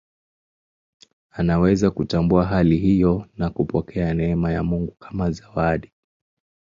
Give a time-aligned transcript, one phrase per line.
[1.31, 5.91] Anaweza kutambua hali hiyo na kupokea neema ya Mungu kama zawadi.